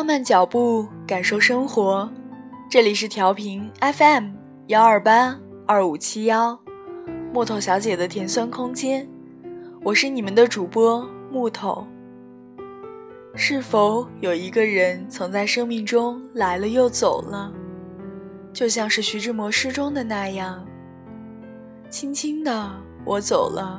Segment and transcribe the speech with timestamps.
[0.00, 2.10] 放慢脚步，感受生活。
[2.70, 4.30] 这里是调频 FM
[4.68, 6.58] 幺二八二五七幺，
[7.34, 9.06] 木头小姐的甜酸空间。
[9.82, 11.86] 我是你们的主播木头。
[13.34, 17.52] 是否有一个人曾在生命中来了又走了，
[18.54, 20.64] 就像是徐志摩诗中的那样？
[21.90, 22.70] 轻轻的，
[23.04, 23.78] 我走了，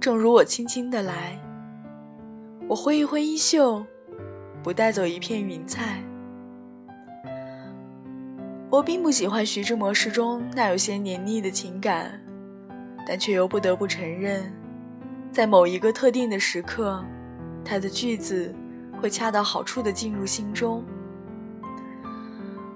[0.00, 1.38] 正如我轻轻的来。
[2.66, 3.84] 我挥一挥衣袖，
[4.62, 6.02] 不带走一片云彩。
[8.70, 12.20] 我并不喜欢徐志摩诗中那有些黏腻的情感，
[13.06, 14.52] 但却又不得不承认，
[15.32, 17.02] 在某一个特定的时刻，
[17.64, 18.54] 他的句子
[19.00, 20.84] 会恰到好处地进入心中。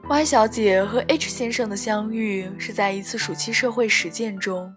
[0.09, 4.75] Y 小姐和 H 先生的相遇是在一次暑期社会实践中，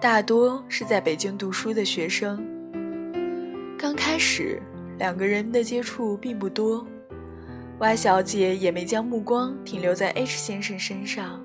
[0.00, 2.46] 大多是在北京读书的学生。
[3.78, 4.62] 刚开始，
[4.98, 6.86] 两个人的接触并不多
[7.78, 11.42] ，Y 小姐也没将目光停留在 H 先生身上。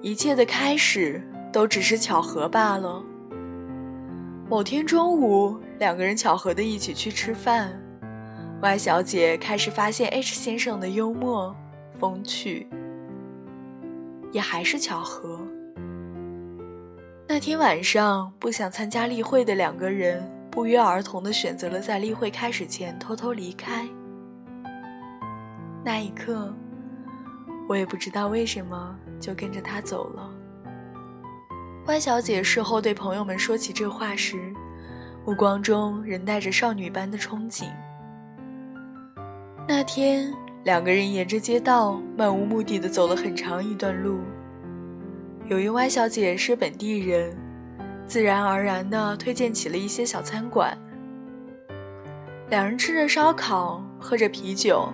[0.00, 3.04] 一切的开始都只是巧合罢了。
[4.48, 7.78] 某天中午，两个人巧合的一起去吃饭
[8.60, 11.54] ，Y 小姐开始发现 H 先生的幽默、
[12.00, 12.66] 风趣，
[14.32, 15.40] 也还是巧合。
[17.28, 20.28] 那天晚上，不想参加例会的两个人。
[20.52, 23.88] 不约而同地选择了在例会开始前偷偷离开。
[25.82, 26.54] 那一刻，
[27.66, 30.30] 我也不知道为什么就跟着他走了。
[31.86, 34.52] 万小姐事后对朋友们说起这话时，
[35.26, 37.64] 目光中仍带着少女般的憧憬。
[39.66, 40.32] 那天，
[40.64, 44.20] 两个人沿着街道漫无目的地走了很长一段路。
[45.48, 47.34] 由于 Y 小姐是本地人。
[48.06, 50.76] 自然而然地推荐起了一些小餐馆。
[52.50, 54.88] 两人吃着烧烤，喝着啤酒。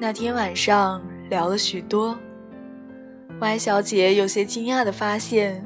[0.00, 2.16] 那天晚上聊了许多。
[3.40, 5.64] Y 小姐有些惊讶地发现，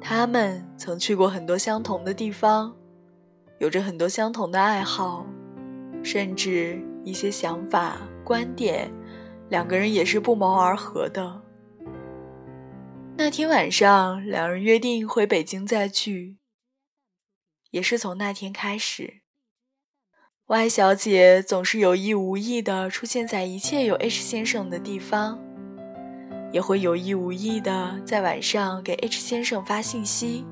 [0.00, 2.74] 他们曾去过很多相同的地方，
[3.58, 5.26] 有着很多相同的爱好，
[6.02, 8.90] 甚至一些想法、观点，
[9.48, 11.41] 两个人也是不谋而合的。
[13.24, 16.38] 那天晚上，两人约定回北京再聚。
[17.70, 19.22] 也是从那天开始
[20.46, 25.38] ，Y 小姐总是有意无意地出现在一切有 H 先生的地方，
[26.50, 30.44] 也会有意无意地在晚上给 H 先生发信息，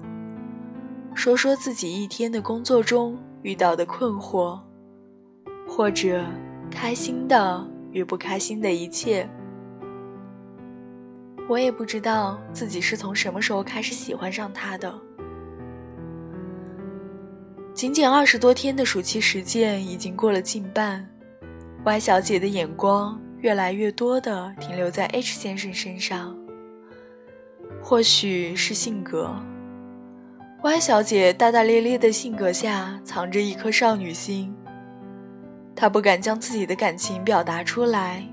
[1.13, 4.61] 说说自己一天的工作中遇到的困惑，
[5.67, 6.25] 或者
[6.71, 9.29] 开心的与不开心的一切。
[11.51, 14.95] 我也不知道自己是从什么时候开始喜欢上他的。
[17.75, 21.05] 仅仅二十多天的暑期实践已经过了近半
[21.85, 26.39] ，Y 小姐的眼光越来越多的停留在 H 先生身上。
[27.83, 29.35] 或许是性格
[30.63, 34.55] ，Y 小姐大大咧咧的性格下藏着一颗少女心，
[35.75, 38.25] 她不敢将自己的感情表达出来，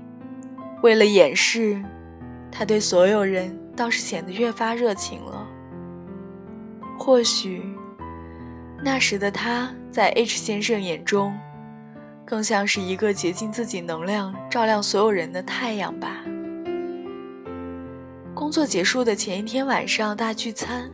[0.82, 1.82] 为了掩饰。
[2.50, 5.46] 他对所有人倒是显得越发热情了。
[6.98, 7.62] 或许，
[8.82, 11.32] 那时的他在 H 先生眼中，
[12.24, 16.24] 更像是一个竭尽自己能量照亮所有人的太阳吧。
[18.34, 20.90] 工作结束的前一天晚上大聚餐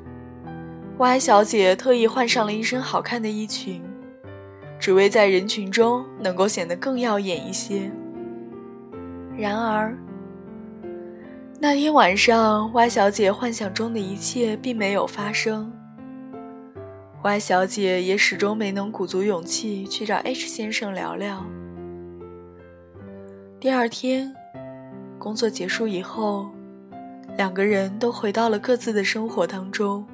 [0.99, 3.83] ，Y 小姐特意换上了一身好看的衣裙，
[4.79, 7.91] 只为在人群中能够显得更耀眼一些。
[9.37, 9.97] 然而。
[11.65, 15.73] 那天晚上，Y 小姐幻想中的一切并没有发生。
[17.23, 21.43] Y 小姐也始终没能鼓足勇气去找 H 先生聊聊。
[23.59, 24.31] 第二天，
[25.19, 26.51] 工作结束以后，
[27.39, 30.07] 两个人都回到了各自的生活当中。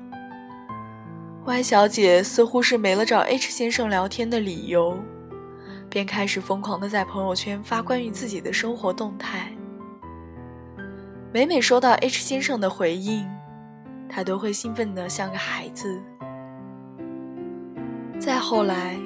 [1.47, 4.97] Y 小姐似乎是没了找 H 先生聊天的理由，
[5.89, 9.53] 便开始疯狂的在朋友圈发关于自己的生活动态。
[11.33, 13.25] 每每收到 H 先生的回应，
[14.09, 16.03] 他都会兴奋得像个孩子。
[18.19, 18.99] 再后来，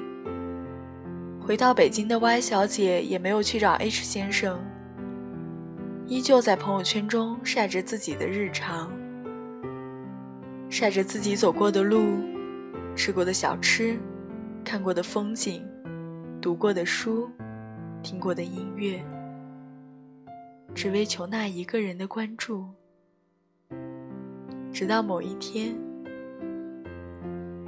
[1.39, 4.59] 回到北京的 Y 小姐也没有去找 H 先生，
[6.07, 8.91] 依旧在朋友圈中晒着自己的日常，
[10.71, 12.21] 晒着自己走过的路、
[12.97, 13.99] 吃过的小吃、
[14.65, 15.63] 看过的风景、
[16.41, 17.31] 读过的书、
[18.03, 19.05] 听过的音乐。
[20.73, 22.73] 只为求那一个人的关注，
[24.73, 25.77] 直到某一天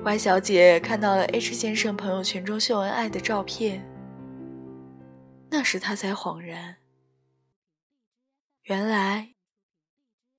[0.05, 3.85] ，Y 小姐看到了 H 先生朋友圈中秀恩爱的照片，
[5.51, 6.77] 那时他才恍然，
[8.63, 9.35] 原来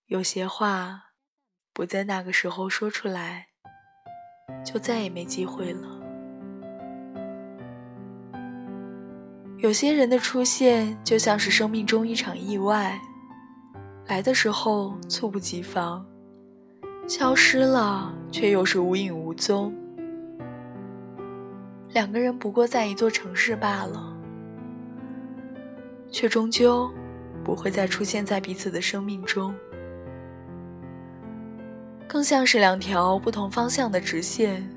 [0.05, 1.11] 有些话
[1.73, 3.47] 不在那个时候说出来，
[4.65, 6.06] 就再也没机会了。
[9.59, 13.01] 有些人的出现，就像是生命中一场意外，
[14.05, 16.05] 来的时候猝不及防，
[17.07, 19.73] 消失了却又是无影无踪。
[21.89, 24.15] 两个人不过在一座城市罢了，
[26.11, 26.87] 却终究
[27.43, 29.51] 不会再出现在彼此的生命中，
[32.07, 34.69] 更像是两条不同方向的直线，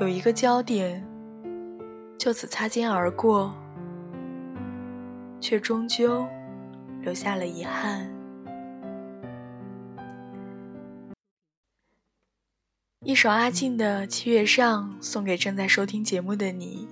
[0.00, 1.06] 有一个焦点。
[2.18, 3.54] 就此擦肩而过，
[5.40, 6.26] 却终究
[7.00, 8.08] 留下了遗憾。
[13.04, 16.86] 一首阿静的《七月上》送给正在收听节目的你，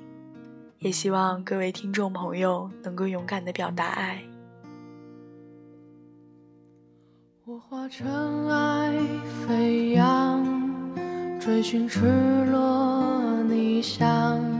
[0.80, 4.20] 也希望各位听众朋友能够勇敢的表达爱。
[7.44, 8.92] 我化尘埃
[9.46, 10.44] 飞扬，
[11.38, 12.00] 追寻赤
[12.46, 14.59] 裸逆翔。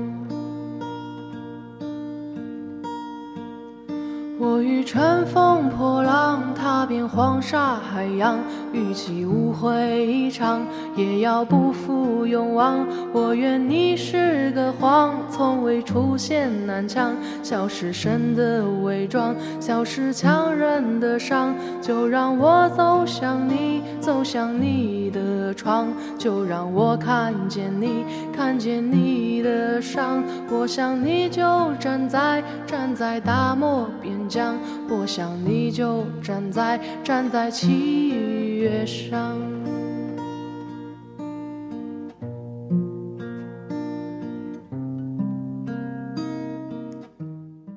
[4.43, 8.39] 我欲乘风破浪，踏遍黄沙海洋，
[8.73, 10.65] 与其误会一场，
[10.95, 12.83] 也要不负勇往。
[13.13, 21.53] 我愿你是个谎，从未出现南墙，笑是神的伪装，笑是强忍的伤。
[21.79, 25.21] 就让我走向你，走向你的
[25.53, 28.05] 窗，就让我看见你，
[28.35, 30.23] 看见你的伤。
[30.49, 34.57] 我想你就站在，站在大漠边疆。
[34.89, 38.09] 我想你就站在站在七
[38.57, 39.37] 月上。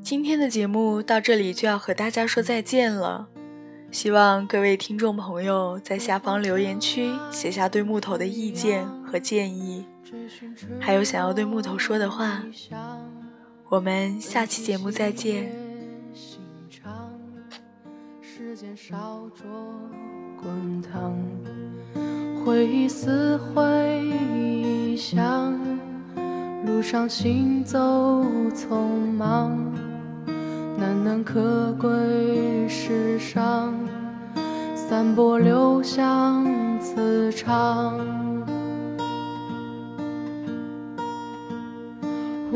[0.02, 3.28] 今天的节目到这里就要和大家说再见了，
[3.94, 9.84] 希望各位听众朋友在下方留言区写下对木头的意见和建议，
[10.80, 12.42] 还有想要对木头说的话。
[13.68, 15.48] 我们下期节目再见。
[20.42, 21.16] 滚烫，
[22.44, 25.56] 回忆撕毁臆想，
[26.66, 27.78] 路上行走
[28.50, 29.56] 匆忙，
[30.76, 31.88] 难能可贵
[32.76, 33.72] 世上，
[34.74, 36.44] 散播留香
[36.80, 38.13] 磁场。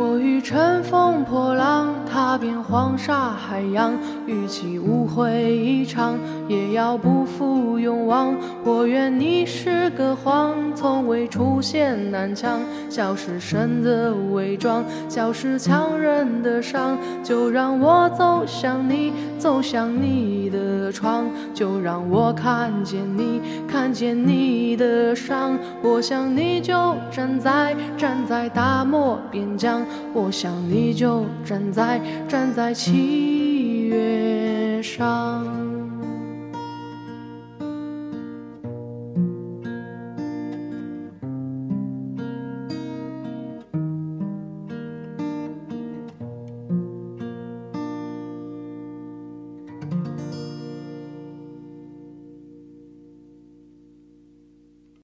[0.00, 3.92] 我欲乘风破浪，踏遍黄沙海洋，
[4.26, 6.16] 与其误会一场，
[6.46, 8.32] 也要不负勇往。
[8.62, 16.96] 我愿你是个谎，从未出现南墙，笑是神的伪装，笑是强忍的伤。
[17.24, 25.58] 就让我走向你，走向你的的窗，就让我看见你，看见你的伤。
[25.82, 29.84] 我想你就站在，站在大漠边疆。
[30.14, 35.57] 我想你就站在站在七月上。